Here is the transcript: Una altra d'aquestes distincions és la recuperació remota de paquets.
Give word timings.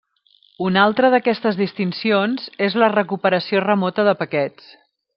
Una 0.67 0.79
altra 0.85 1.11
d'aquestes 1.15 1.59
distincions 1.59 2.49
és 2.71 2.79
la 2.85 2.91
recuperació 2.97 3.65
remota 3.71 4.09
de 4.11 4.21
paquets. 4.25 4.77